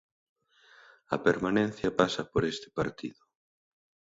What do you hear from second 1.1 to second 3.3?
A permanencia pasa por este partido.